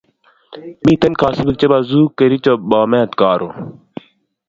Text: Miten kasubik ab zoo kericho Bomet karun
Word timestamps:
Miten 0.85 1.13
kasubik 1.21 1.61
ab 1.65 1.73
zoo 1.89 2.11
kericho 2.17 2.53
Bomet 2.69 3.11
karun 3.19 3.53